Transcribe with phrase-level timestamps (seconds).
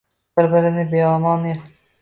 [0.39, 1.47] Bir-birini beomon—